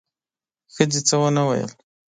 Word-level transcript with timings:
ښځې 0.73 1.01
څه 1.07 1.15
ونه 1.21 1.43
ویل: 1.47 1.71